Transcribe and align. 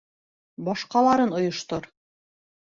Башҡаларын 0.69 1.35
ойоштор! 1.41 1.87